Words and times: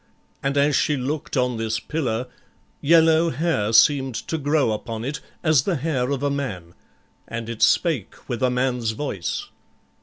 And 0.41 0.57
as 0.57 0.75
she 0.75 0.97
looked 0.97 1.37
on 1.37 1.57
this 1.57 1.79
pillar, 1.79 2.25
yellow 2.81 3.29
hair 3.29 3.71
seemed 3.71 4.15
to 4.15 4.39
grow 4.39 4.71
upon 4.71 5.05
it 5.05 5.19
as 5.43 5.61
the 5.61 5.75
hair 5.75 6.09
of 6.09 6.23
a 6.23 6.31
man, 6.31 6.73
and 7.27 7.47
it 7.47 7.61
spake 7.61 8.27
with 8.27 8.41
a 8.41 8.49
man's 8.49 8.89
voice. 8.93 9.49